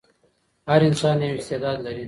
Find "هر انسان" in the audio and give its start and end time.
0.69-1.17